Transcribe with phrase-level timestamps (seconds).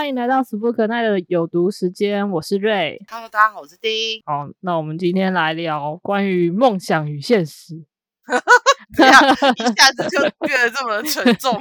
[0.00, 2.98] 欢迎来到史不可耐的有毒时间，我是瑞。
[3.10, 4.22] Hello，大家好，我是丁。
[4.24, 7.84] 好，那我们今天来聊关于梦想与现实。
[8.96, 9.12] 这样
[9.58, 11.52] 一下子就变得这么沉重。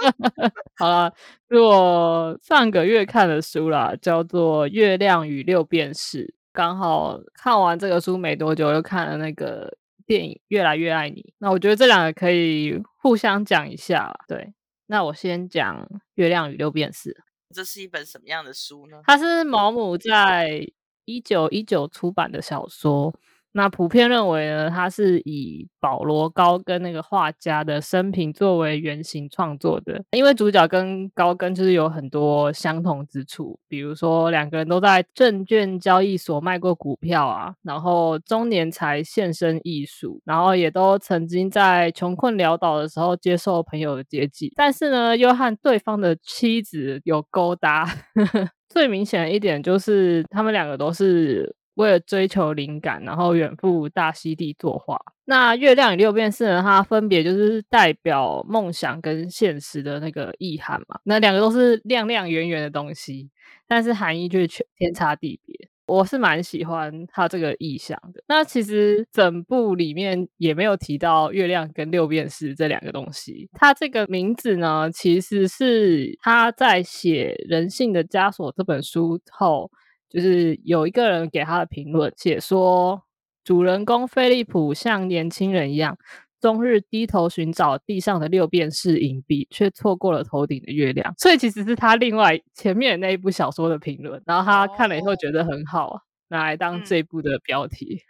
[0.80, 1.12] 好了，
[1.50, 6.24] 是我上个月看的书啦，叫做《月亮与六便士》。
[6.54, 9.76] 刚好看完这个书没多久，又看了那个
[10.06, 11.20] 电影《越来越爱你》。
[11.36, 14.14] 那我觉得这两个可以互相讲一下啦。
[14.26, 14.54] 对，
[14.86, 17.10] 那我先讲《月亮与六便士》。
[17.54, 19.00] 这是一本什么样的书呢？
[19.04, 20.66] 它是毛姆在
[21.06, 23.12] 一九一九出版的小说。
[23.52, 30.02] 那普遍认为呢，它是以保罗高跟那个画家的生平作为原型创作的。
[30.12, 47.88] 因为主角跟高跟就是有很多相同之处，比如说两个人都在证券交易所卖过股票啊，然后中年才现身艺术，然后也都曾经在穷困潦倒的时候接受朋友的接济，但是呢，又和对方的妻子有勾搭。
[48.68, 55.00] 最明显的一点就是，他们两个都是为了追求灵感，然后远赴大溪地作画。
[55.24, 60.98] 那月亮与六便士呢，它分别就是代表梦想跟现实的那个意涵嘛。
[61.04, 63.30] 那两个都是亮亮圆圆的东西，
[63.68, 65.54] 但是含义就是全天差地别。
[65.86, 68.22] 我是蛮喜欢它这个意象的。
[68.26, 73.48] 那其实整部里面也没有提到月亮跟六便士这两个东西。
[73.54, 79.70] 它这个名字呢，其实是他在写《人性的枷锁》这本书后，
[80.08, 83.02] 就是有一个人给他的评论，写说
[83.44, 85.98] 主人公菲利普像年轻人一样。
[86.40, 91.12] 终日低头寻找地上的六便士银币，却错过了头顶的月亮。
[91.18, 98.02] 所以其实是他另外前面那一部小说的评论，然后他看了以后觉得很好，拿来当这一部的标题。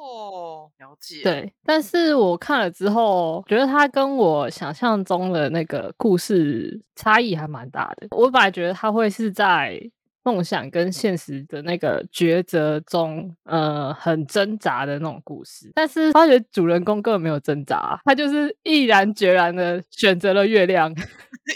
[0.00, 8.08] 哦，了解。，对，但是我看了之后，觉得他跟我想象中的那个故事差异还蛮大的。
[8.10, 9.80] 我本来觉得他会是在
[10.24, 15.70] 梦想跟现实的那个抉择中，呃，很挣扎的那种故事。
[15.74, 20.90] 但是发觉主人公根本没有挣扎，他就是毅然决然的选择了月亮。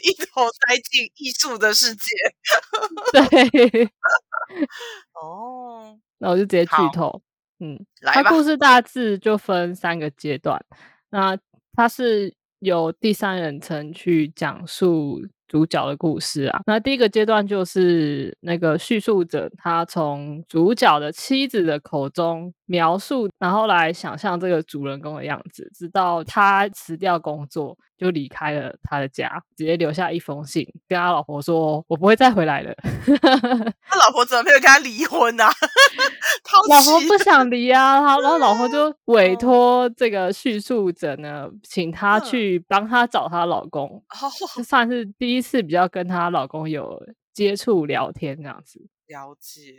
[0.03, 2.03] 一头栽进艺术的世界。
[3.13, 3.89] 对，
[5.15, 7.23] 哦，那我就直接剧透。
[7.61, 8.23] 嗯，来吧。
[8.25, 10.61] 它故事大致就分三个阶段。
[11.11, 11.39] 那
[11.75, 16.61] 它是由第三人称去讲述主角的故事啊。
[16.67, 32.75] 那第一个阶段就是那个叙述者他从主角的妻子的口中描述，然后来想象这个主人公的样子，直到他辞掉工作就离开了他的家，直接留下一封信跟他老婆说：“我不会再回来了。”
[33.83, 35.49] 他老婆怎么没有跟他离婚啊？
[36.45, 44.03] 抛 老婆不想离啊，他然后老婆就委哦托这个叙述者呢，请他嗯去帮他找她老公，
[44.65, 47.03] 算是第一次比较跟她老公有
[47.33, 48.81] 接触聊天这样子。
[49.07, 49.73] 了解。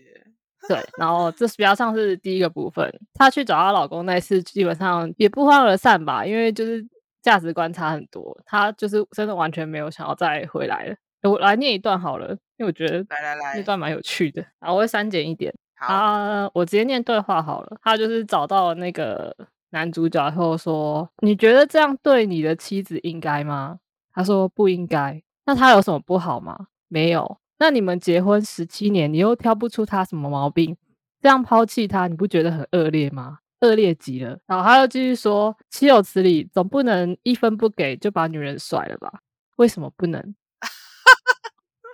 [0.67, 6.85] 对，然后这是比较像是第一个部分，她去找她老公那次基本上也不欢而散吧，因为就是
[7.21, 10.95] 价值观差很多，他就是真的完全没有想要再回来了。
[11.23, 15.53] 我来念一段好了，因为我觉得来来来，那段蛮有趣的，然后我会删减一点。
[15.75, 17.77] 好，啊，我直接念对话好了。
[17.81, 19.35] 他就是找到了那个
[19.71, 23.79] 男主角后说：“你觉得这样对你的妻子应该吗？”
[24.13, 26.67] 他说：“不应该。”那他有什么不好吗？
[26.87, 27.37] 没有。
[27.59, 30.77] 那你们结婚十七年，你又挑不出他什么毛病，
[31.21, 33.39] 这样抛弃他，你不觉得很恶劣吗？
[33.61, 34.37] 恶劣极了。
[34.45, 36.43] 然后他又继续说：“岂有此理！
[36.53, 39.21] 总不能一分不给就把女人甩了吧？
[39.57, 40.35] 为什么不能？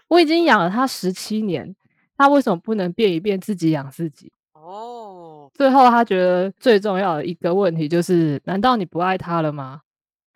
[0.07, 1.75] 我已经养了他十七年，
[2.17, 9.81] 他为什么不能变一变自己养自己？”哦，最后，他觉得最重要的一个问题就是：难道你不爱他了吗？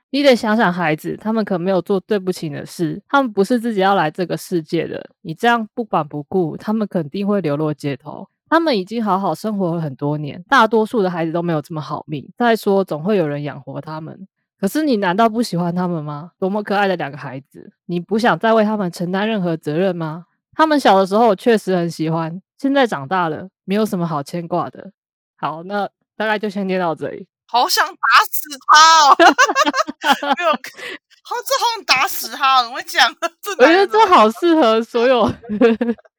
[0.10, 5.10] 你得想想孩子，他们可没有做对不起你的事，他们不是自己要来这个世界的。
[5.22, 8.28] 你这样不管不顾，他们肯定会流落街头。
[8.50, 12.28] 他们已经好好生活了很多年，大多数的孩子都没有这么好命。
[12.38, 14.28] 再说，总会有人养活他们。
[14.60, 16.32] 可是你难道不喜欢他们吗？
[16.40, 20.26] 多么可爱的两个孩子，你不想再为他们承担任何责任吗？
[20.54, 24.92] 他们小的时候我确实很喜欢，现在长大了，没有什么好牵挂的。
[25.36, 27.28] 好，那大概就先念到这里。
[27.46, 27.94] 好想打
[28.30, 29.16] 死他哦！
[30.36, 33.16] 没有，好，这好想打死他哦，怎么会这样？
[33.40, 35.24] 这我觉得这好适合所有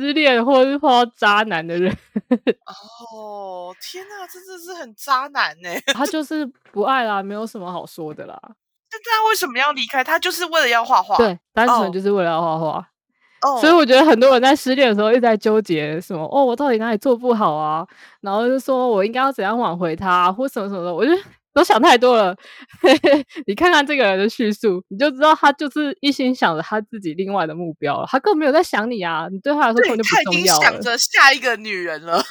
[0.00, 1.90] 失恋或者是碰到渣男的人，
[3.12, 5.70] 哦，天哪，这真的是很渣男呢！
[5.94, 8.40] 他就是不爱啦，没有什么好说的啦。
[8.92, 10.04] 那他为什么要离开？
[10.04, 12.88] 他就是为了要画画。，对，单纯哦就是为了要画画。
[13.42, 17.86] 哦，所以我觉得很多人在失恋的时候一直在纠结什么哦，我到底哪里做不好啊？
[18.20, 20.94] 然后就说我应该要怎样挽回他、啊，或什么什么的。
[20.94, 21.16] 我觉得
[21.56, 22.36] 都想太多了。
[23.48, 30.60] 你看看这个人的叙述，你就知道他就是一心想着他自己另外的目标了，他根本没有在想你啊，你对他来说根本就不重要了。
[30.62, 32.22] 想着下一个女人了。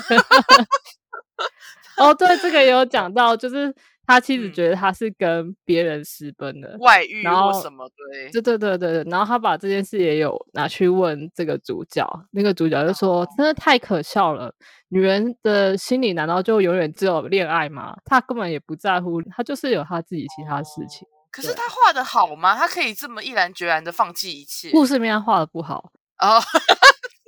[1.98, 3.74] 哦，对，这个也有讲到，就是
[4.07, 14.54] 他妻子觉得他是跟别人私奔的外遇，然后什么对，对对对对对，然后他把这件事也有拿去问这个主角，那个主角就说：“真的太可笑了，
[14.90, 17.96] 女人的心里难道就永远只有恋爱吗？
[18.06, 22.56] 她根本也不在乎，她就是有她自己其他事情。”可是他画的好吗？
[22.56, 24.72] 他可以这么毅然决然的放弃一切？
[24.72, 26.40] 故事面画的不好哦。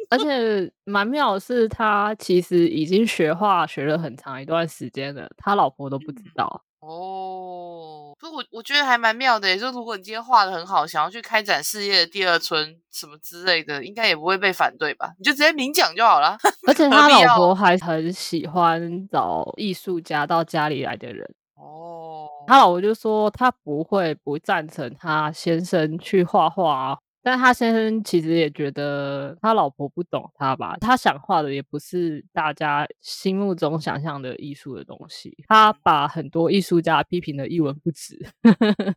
[0.10, 8.14] 而且蛮妙的是，他其实已经学画学了很长一段时间了，他老婆都不知道哦。
[8.20, 15.12] 所以我我觉得还蛮妙的，就如果你今天画的很好，想要去开展事业的第二春什么之类的，应该也不会被反对吧？
[15.20, 16.38] 你就直接明讲就好了。
[16.68, 21.24] 而且他老婆还很喜欢找艺术家到家里来的人
[21.56, 22.28] 哦。
[22.48, 26.98] 他老婆就说，他不会不赞成他先生去画画。
[27.28, 38.18] 但他先生其实也觉得他老婆不懂他吧，他想画的也不是大家心目中想象的艺术的东西，他把很多艺术家批评的一文不值。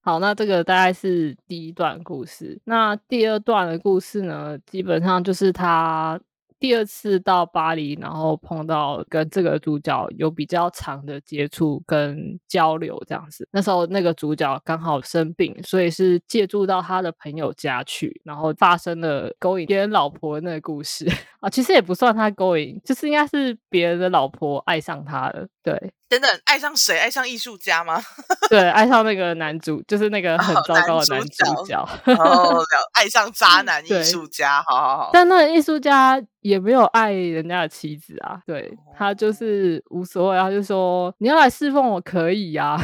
[0.00, 6.18] 好，那这个大概是第一段故事，那第二段的故事呢，基本上就是他。
[6.60, 13.48] 第二次到巴黎，然后碰到跟这个主角有比较长的接触跟交流，这样子。
[13.50, 21.06] 那时候那个主角刚好生病，所以是借住到他的朋友家去，然后发生了勾引别人老婆那个故事
[21.40, 21.48] 啊。
[21.48, 25.48] 其实也不算他勾引，就是应该是别人的老婆爱上他了。
[25.62, 25.92] 对。
[26.10, 26.98] 等等，爱上谁？
[26.98, 28.02] 爱上艺术家吗？
[28.50, 31.88] 对，爱上那个男主，就是那个很糟糕的男主角。
[32.06, 32.62] 哦，
[32.94, 35.10] 爱上渣 男艺术家，好好好。
[35.12, 42.76] 但那个艺术家也没有爱人家的妻子啊，对他就是无所谓，他就说你要来侍奉我可以呀，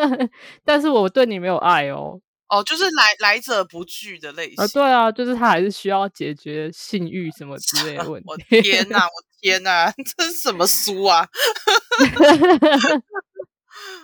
[0.62, 2.20] 但是我对你没有爱哦。
[2.48, 4.62] 哦，就是来来者不拒的类型。
[4.62, 8.28] 啊，对啊，就是他还是需要解决性欲什么之类的问题。
[8.28, 9.04] 我天哪！
[9.06, 9.27] 我。
[9.40, 11.26] 天呐， 这是什么书啊？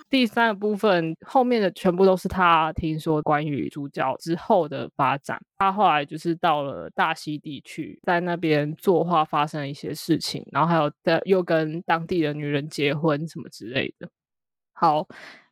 [0.09, 5.41] 第三个部分后面的全部都是他听说关于主角之后的发展。
[5.57, 14.07] 他后来就是到了大溪地区，在那边作画，发生了一些事情，然后还有在又跟当地的女人结婚什么之类的。
[14.73, 15.05] 好，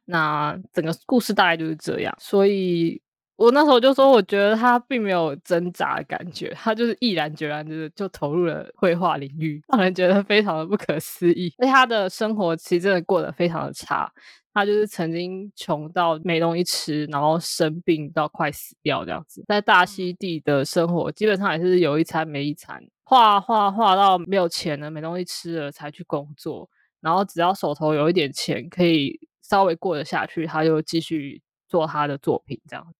[0.06, 2.16] 那整个故事大概就是这样。
[2.20, 3.02] 所以。
[3.36, 11.52] 我那时候就说，我觉得他并没有挣扎的感觉，他就是毅然决然的就投入了绘画领域，让人觉得非常的不可思议。
[11.58, 14.12] 而且他的生活其实真的过得非常的差，
[14.54, 19.44] 他就是曾经穷到没东西吃，然后生病到快死掉这样子。
[19.48, 26.70] 在大溪地的生活基本上也是有一餐没一餐，画画画到没有钱了，没东西吃了才去工作，
[27.02, 32.94] 然后只要手头有一点钱可以稍微过得下去，他就继续做他的作品这样。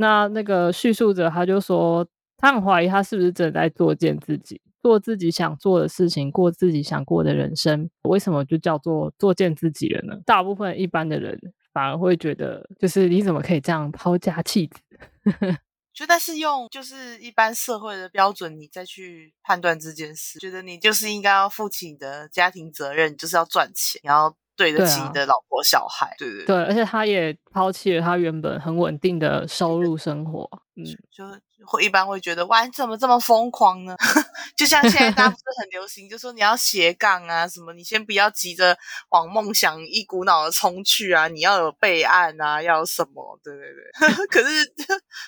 [0.00, 2.06] 那那个叙述者他就说，
[2.38, 7.90] 他很怀疑他是不是真的在作践自己，做自己想做的事情，过自己想过的人生。
[8.04, 10.18] 为什么就叫做作践自己了呢？
[10.24, 11.38] 大部分一般的人
[11.74, 14.80] 反而会觉得，就是你怎么可以这样抛家弃子？
[15.92, 24.34] 觉得是用就是一般社会的标准，你再去判断这件事，觉得你就是应该要负起你的家庭责任，就是要赚钱，然后。
[24.60, 31.24] 对得起你的老婆小孩，对对对，而且他也抛弃了他原本很稳定的收入生活，嗯，就
[31.64, 33.96] 会一般会觉得哇，你怎么这么疯狂呢？
[34.54, 38.76] 就像现在大家不是很流行，就说你要斜杠啊，什么你先不要急着
[39.08, 43.40] 往梦想一股脑的冲去啊，你要有备案啊，要什么？
[43.42, 44.70] 对对对， 可是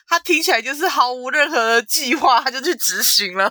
[0.07, 3.51] 他听起来就是毫无任何的计划，他就去执行了，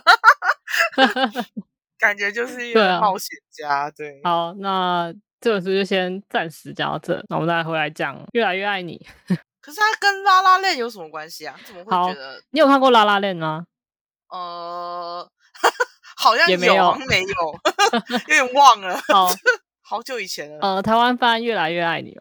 [1.98, 3.90] 感觉就是一个冒险家。
[3.90, 5.12] 对，好，那。
[5.42, 9.04] 这本书就先暂时讲到这，那我们再回来讲《越来越爱你》。
[9.60, 11.58] 可是它跟拉拉链有什么关系啊？
[11.64, 12.40] 怎么会觉得？
[12.50, 13.66] 你有看过拉拉链吗？
[14.28, 15.28] 呃，
[16.16, 17.34] 好像也没有，没有，
[18.10, 18.96] 有点忘了。
[19.08, 19.26] 好，
[19.82, 20.58] 好久以前了。
[20.60, 22.12] 呃，台湾翻《越来越爱你》。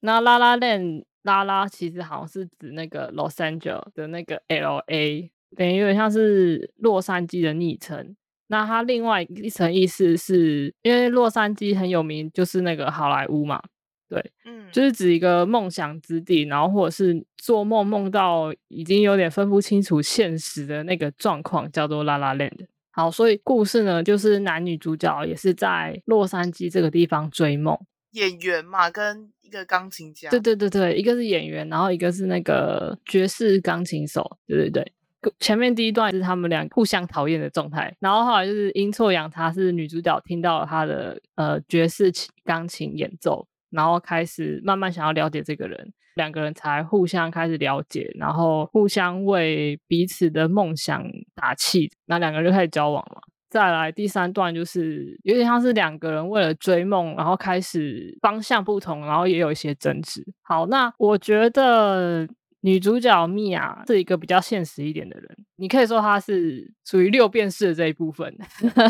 [0.00, 8.14] 那拉拉链拉拉其实好像是指那个 Los Angeles 的那个 L A，等于有点像是洛杉矶的昵称。
[8.48, 13.60] 那它另外一层意思是因为洛杉矶很有名，就是那个好莱坞嘛，
[14.08, 22.66] 对，嗯，就是指一个梦想之地，然后或者是做梦梦到已经有点分不清楚现实的那个状况，叫做拉拉 land。
[22.92, 27.76] 好，所以故事呢，就是男女主角也是在洛杉矶这个地方追梦，
[28.12, 34.92] 演员嘛，跟一个钢琴家，对对对对，一个是演员，然后一个是那个爵士钢琴手，对对对。
[35.40, 42.12] 前面第一段是他们俩互相讨厌的状态，然后后来就是阴错阳差，是女主角听到了他的呃爵士
[42.44, 51.04] 钢琴演奏，然后开始慢慢想要了解这个人，两个人才互相开始了解，然后互相为彼此的梦想
[51.34, 53.20] 打气，那两个人就开始交往了。
[53.48, 60.22] 再来第三段就是有点像是两个人为了追梦，然后开始方向不同，然后也有一些争执。
[60.42, 62.28] 好，那我觉得
[62.66, 68.36] 女主角米娅是一个比较现实一点的人，你可以说她是属于六便士的这一部分。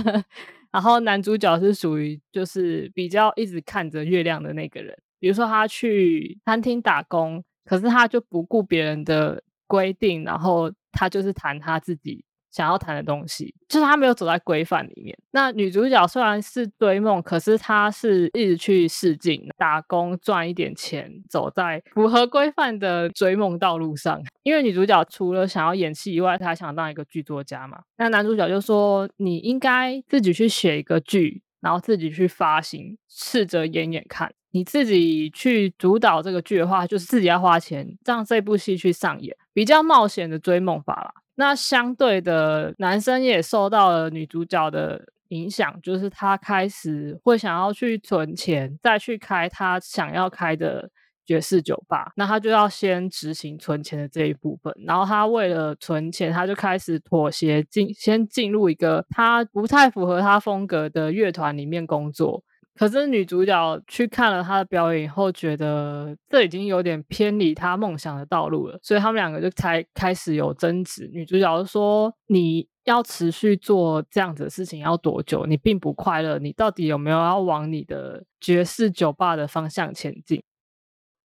[0.72, 12.24] 然后男主角是属于就是比较一直看着月亮的那个人，比如说他去餐厅打工，可是他就不顾别人的规定，然后他就是谈他自己。
[12.50, 15.16] 想要谈的东西，就是他没有走在规范里面。
[15.32, 24.22] 那女主角虽然是追梦，可是她是一直去试镜、打工赚一点钱，走在符合规范的追梦道路上。
[24.42, 27.80] 因为女主角除了想要演戏以外，她还想当一个剧作家嘛。
[27.98, 34.32] 那男主角就说：“你应该自己去写一个剧，然后自己去发行，试着演演看。
[34.52, 50.90] 你自己去主导这个剧的话，就是自己要花钱让这部戏去上演，比较冒险的追梦法啦。”那相对的，男生也受到了女主角的影响，就是他开始会想要去存钱，再去开他想要开的
[51.24, 52.12] 爵士酒吧。
[52.16, 62.42] 那他就要先执行存钱的这一部分，然后他为了存钱，他就开始妥协进，先进入一个他不太符合他风格的乐团里面工作。
[62.76, 71.08] 可是女主角去看了他的表演以后，觉得这已经有点偏离他梦想的道路了，所以他们两个就才开始有争执。
[71.10, 75.46] 女主角说：“你要持续做这样子的事情要多久？
[75.46, 80.42] 你并不快乐，你到底有没有要往你的爵士酒吧的方向前进？”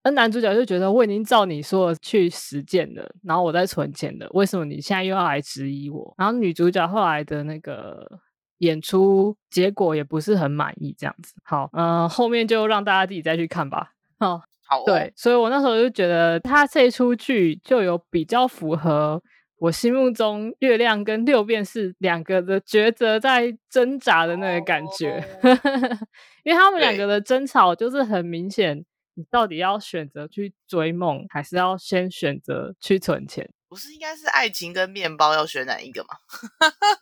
[0.03, 8.21] 而男主角就觉得：“我已经照你说的去实践了，然后我在存钱了，为什么你现在又要来质疑我？”然后女主角后来的那个。
[8.61, 11.33] 演出结果也不是很满意，这样子。
[11.43, 13.91] 好，嗯，后面就让大家自己再去看吧。
[14.19, 19.21] 好， 好，对，所以我那时候就觉得他这一出剧就有比较符合
[19.57, 25.23] 我心目中月亮跟六便士两个的抉择在挣扎的那个感觉，
[26.43, 33.49] 因为他们两个的争吵就是很明显，你到底要选择去追梦，还是要先选择去存钱？
[33.71, 36.09] 不是应该是爱情跟面包要选哪一个吗？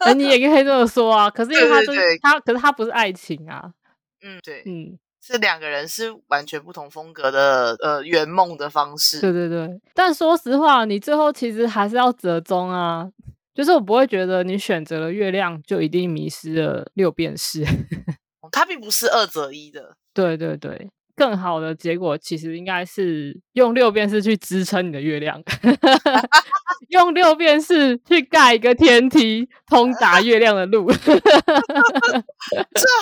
[0.06, 1.28] 哎，你也可以这么说啊。
[1.28, 3.74] 可是因为他是他，可是他不是爱情啊。
[4.22, 9.20] 嗯，对，嗯，是两个人是完全不同风格的呃圆梦的方式。
[9.20, 13.10] 对对对，但说实话，你最后其实还是要折中啊。
[13.56, 17.66] 就是我不会觉得你选择了月亮就一定迷失了六便士。
[18.54, 19.98] 它并不是二择一的。
[20.14, 20.92] 对对对。
[21.20, 25.44] 更好的结果其实应该是用六便士去支撑你的月亮
[26.88, 30.90] 用六便士去盖一个天梯通达月亮的路。
[30.96, 31.04] 这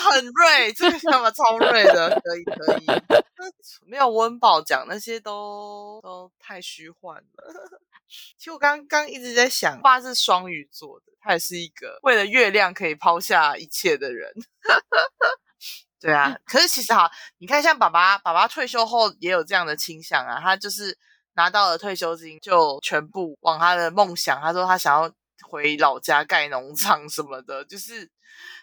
[0.10, 2.86] 很锐，这个想法超锐的，可以可以。
[3.86, 7.24] 没有温饱讲那些都都太虚幻了。
[8.36, 14.34] 其实我刚刚一直在想，爸是双鱼座的，他也是一个为了月亮可以抛下一切的人。
[16.00, 20.40] 对啊，可是其实哈，你看像爸爸，爸爸退休后也有这样的倾向啊。
[20.40, 20.96] 他就是
[21.34, 24.40] 拿到了退休金，就全部往他的梦想。
[24.40, 25.12] 他说他想要
[25.42, 28.08] 回老家盖农场什么的，就是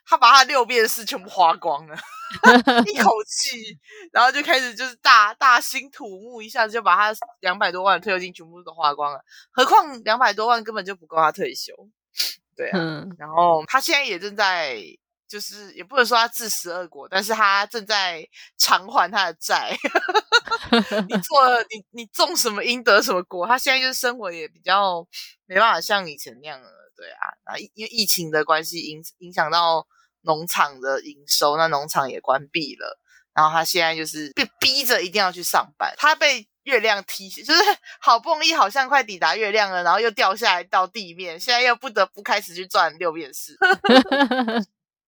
[0.06, 1.96] 他把他六便士全部花光了，
[2.86, 3.80] 一口 气，
[4.12, 9.20] 然后就开始就是大大兴土木，一下子就把他两百多万退休金全部都花光了。
[9.50, 11.72] 何况两百多万根本就不够他退休。
[12.54, 12.78] 对啊，
[13.18, 14.78] 然后他现在也正在。
[15.28, 18.26] 就是也不能说他自食恶果，但是他正在
[18.58, 19.76] 偿还他的债。
[21.08, 25.06] 你 做了你你种什么因得什么果，他现在就是生活也比较
[25.46, 26.68] 没办法像以前那样了。
[26.96, 29.84] 对啊，啊，因为疫情的关系影影响到
[30.22, 33.00] 农场的营收，那农场也关闭了。
[33.34, 37.60] 然后他现在就是被逼着一定要去上班，他被月亮踢，就是
[38.00, 43.58] 好不容易好像快抵达月亮了，然后又掉下来到地面，现在又不得不开始去转六便士。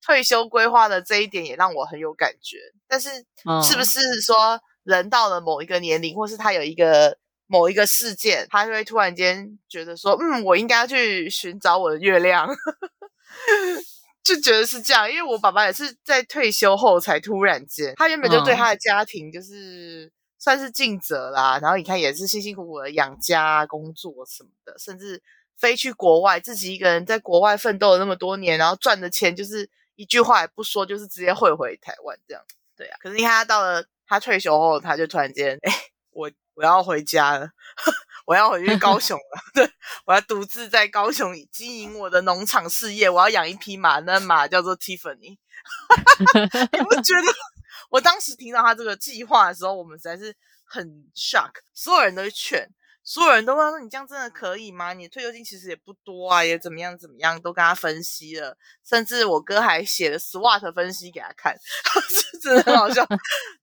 [0.06, 3.10] 退休规划的这一点也让我很有感觉，但是
[3.64, 12.46] 是不是说人到了某一个年龄，或是他有一个某一个事件，他就会突然间觉得说，嗯，我应该要去寻找我的月亮，
[14.22, 15.10] 就觉得是这样。
[15.10, 25.20] 因为我爸爸也是在退休后才突然间，他原本就对他的家庭就是算是尽责啦，然后你看也是辛辛苦苦的养家、工作什么的，甚至
[25.58, 29.68] 飞去国外，自己一个人在国外奋斗了那么多年，然后赚的钱就是。
[29.96, 32.42] 一句话也不说，就是直接汇回台湾这样。
[32.76, 35.72] 对啊，可是你看他到了他退休后，他就突然间，哎，
[36.10, 37.48] 我我要回家了，
[38.26, 39.40] 我要回去高雄了。
[39.54, 39.70] 对，
[40.04, 45.38] 我要独自在高雄经营我的农场事业，我要养一匹马，那马叫做 Tiffany。
[46.72, 47.34] 你不觉得
[47.90, 52.68] 我当时听到他这个计划的时候，我们实在是很 shock，所有人都劝，
[53.06, 54.92] 所有人都问说：“你这样真的可以吗？
[54.92, 61.56] 你退休金其实也不多啊，也怎么样怎么样，都跟他分析了，甚至我哥还写了 SWOT 分析给他看，
[62.42, 63.06] 真的很好笑。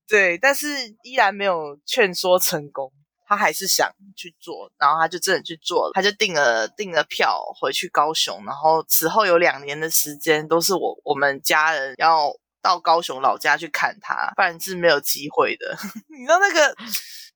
[0.08, 0.68] 对，但是
[1.04, 2.92] 依然没有劝说成功。
[3.26, 12.32] 他还是想去做，然后他就真的去做了，他就订了订了票回去高雄，然后此后有两年的时间都是我我们家人要
[12.62, 15.76] 到高雄老家去看他，不然是没有机会的。
[16.16, 16.76] 你知道那个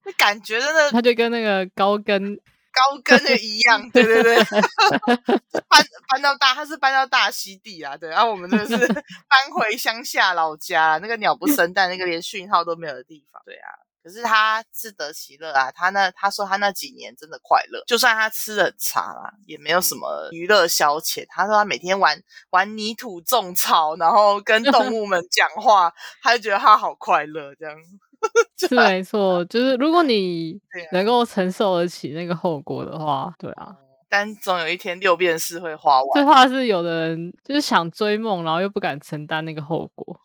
[0.08, 4.38] 那感觉真的，他就跟那个高跟高跟的一样，对对对，
[5.68, 8.78] 搬搬到大他是搬到大溪地啊，对，然后我们就是
[9.28, 13.68] 搬回乡下老家，那个鸟不生蛋，那个连讯号都没有的地方，对啊。
[14.04, 21.26] 可是他自得其乐啊，他那他说他那几年真的快乐，就算他吃的很差啦，也没有什么娱乐消遣。
[21.28, 22.18] 他说他每天玩
[22.52, 27.54] 玩泥土种草，然后跟动物们讲话，他就觉得他好快乐。
[27.56, 27.76] 这样
[28.58, 30.60] 是没错，就是如果你
[30.92, 33.76] 能够承受得起那个后果的话，对啊。
[34.10, 36.10] 但总有一天六便士会花完。
[36.16, 40.20] 这话是有的人就是想追梦，然后又不敢承担那个后果。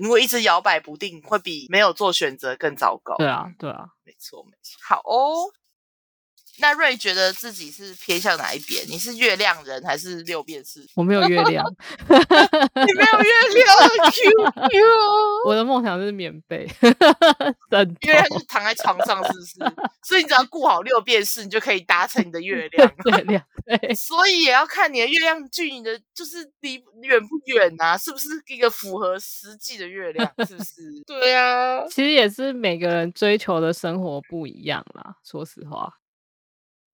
[0.00, 3.16] 如果一直摇摆不定，会比没有做选择更糟糕。
[3.16, 4.76] 对啊，对啊，没错，没错。
[4.82, 5.50] 好哦。
[6.60, 8.84] 那瑞觉得自己是偏向哪一边？
[8.88, 10.84] 你是月亮人还是六便士？
[10.94, 11.64] 我没有月亮，
[12.08, 13.76] 你没有月亮
[14.10, 14.30] ，Q
[14.68, 14.86] Q。
[15.46, 16.68] 我的梦想就是免被，
[18.00, 19.74] 因为就躺在床上，是不是？
[20.02, 22.92] 所以你只要顾好六便士，你就可以达成你的月亮。
[23.04, 23.94] 月亮，对。
[23.94, 27.96] 所以也要看你的月亮距你的就是离远不远啊？
[27.96, 30.28] 是不是一个符合实际的月亮？
[30.46, 30.82] 是不是？
[31.06, 31.86] 对啊。
[31.88, 35.14] 其实也是每个人追求的生活不一样啦。
[35.24, 35.92] 说实话。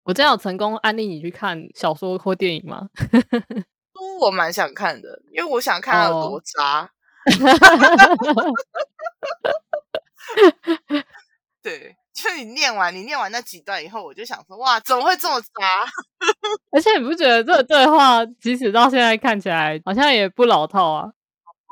[0.05, 2.89] 我真有成功安利你去看小说或电影吗？
[3.95, 6.91] 书我蛮想看的，因为我想看他有多渣。
[11.63, 15.49] 对，就你念完，你念完那几段以后，我就想说，哇，怎么会这么渣？
[16.71, 21.09] 而且你不觉得这个对话，即使到现在看起来好像也不老套啊？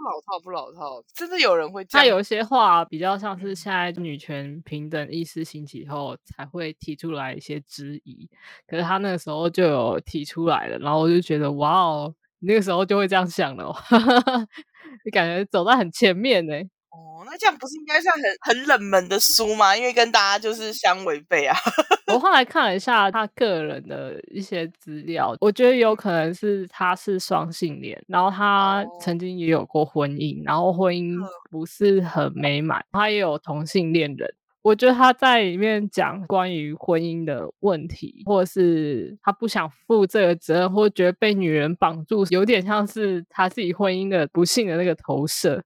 [0.02, 1.84] 不老套，不老套，真的有人会。
[1.84, 8.28] 他有一些话比较像是现在女权平等意识兴起后才会提出来一些质疑，
[8.66, 13.72] 可是他那个时候就有提出来了，然后我就觉得哇哦，那个时候就会这样想了，
[15.04, 16.52] 你感觉走在很前面呢。
[16.92, 19.74] 哦，那这样不是应该算很很冷门的书吗？
[19.74, 21.56] 因为跟大家就是相违背啊。
[22.12, 31.18] 我后来看了一下他个人的一些资料，我觉得有可能是他是双性恋，然后他曾经也有过婚姻，然后婚姻
[31.50, 34.34] 不是很美满，他也有同性恋人。
[34.60, 45.64] 我觉得他在里面讲关于婚姻的问题，或者是他不想负这个责任，或者觉得被女人绑住，有点像是他自己婚姻的不幸的那个投射。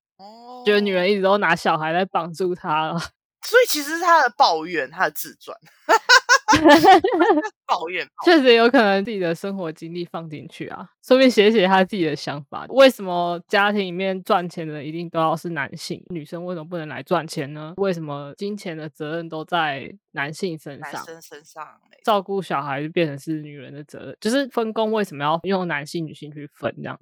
[0.66, 2.98] 觉得女人一直都拿小孩来绑住他了，
[3.46, 5.56] 所以其实是他的抱怨，他的自传，
[7.68, 12.66] 抱怨，确实有可能自己的生活经历放进去啊，顺便写写他自己的想法。
[12.70, 16.02] 为什么家庭里面赚钱的一定都要是男性？
[16.08, 17.74] 女生为什么不能来赚钱呢？
[17.76, 20.92] 为什么金钱的责任都在男性身上？
[20.94, 21.64] 男生身上
[22.04, 26.98] 照顾小孩就变成是女人的责任，就是分工为什么要用男性、女性去分这样？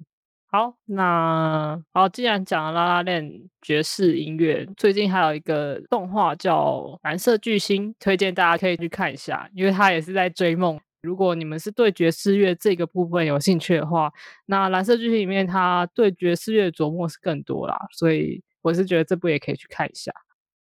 [0.55, 3.29] 好，那好，既然讲了拉拉链
[3.61, 10.79] 爵士音乐，最近还有一个动画叫《蓝色巨星》，推荐大家可以去看一下，因为它也是在追梦。
[11.01, 14.09] 如果你们是对爵士乐这个部分有兴趣的话，
[14.45, 20.09] 那《蓝色巨星》里面它对爵士乐琢磨是更多啦，所以我是觉得这部也可以去看一下。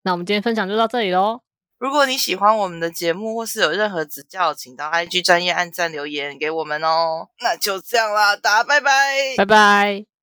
[0.03, 1.46] 那我们今天分享就到这里喽。
[1.87, 7.29] 如果你喜欢我们的节目，或是有任何指教，请到 IG 专业按赞留言给我们哦。
[7.39, 10.16] 那就这样啦，大家拜拜，拜拜。